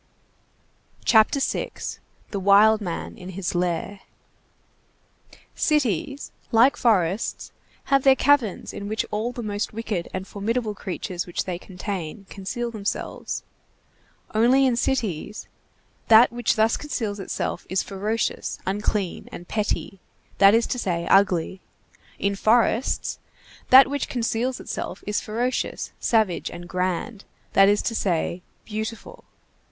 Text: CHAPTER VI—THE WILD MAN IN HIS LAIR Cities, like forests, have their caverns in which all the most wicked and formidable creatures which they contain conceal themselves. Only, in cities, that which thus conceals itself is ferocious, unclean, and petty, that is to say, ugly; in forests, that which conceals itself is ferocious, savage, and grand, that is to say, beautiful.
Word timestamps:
CHAPTER 1.05 1.39
VI—THE 1.39 2.39
WILD 2.39 2.81
MAN 2.81 3.19
IN 3.19 3.29
HIS 3.29 3.53
LAIR 3.53 3.99
Cities, 5.53 6.31
like 6.51 6.75
forests, 6.75 7.51
have 7.83 8.01
their 8.01 8.15
caverns 8.15 8.73
in 8.73 8.87
which 8.87 9.05
all 9.11 9.31
the 9.31 9.43
most 9.43 9.73
wicked 9.73 10.09
and 10.11 10.27
formidable 10.27 10.73
creatures 10.73 11.27
which 11.27 11.43
they 11.43 11.59
contain 11.59 12.25
conceal 12.31 12.71
themselves. 12.71 13.43
Only, 14.33 14.65
in 14.65 14.75
cities, 14.75 15.47
that 16.07 16.31
which 16.31 16.55
thus 16.55 16.77
conceals 16.77 17.19
itself 17.19 17.67
is 17.69 17.83
ferocious, 17.83 18.57
unclean, 18.65 19.29
and 19.31 19.47
petty, 19.47 19.99
that 20.39 20.55
is 20.55 20.65
to 20.65 20.79
say, 20.79 21.05
ugly; 21.11 21.61
in 22.17 22.35
forests, 22.35 23.19
that 23.69 23.87
which 23.87 24.09
conceals 24.09 24.59
itself 24.59 25.03
is 25.05 25.21
ferocious, 25.21 25.91
savage, 25.99 26.49
and 26.49 26.67
grand, 26.67 27.23
that 27.53 27.69
is 27.69 27.83
to 27.83 27.93
say, 27.93 28.41
beautiful. 28.65 29.25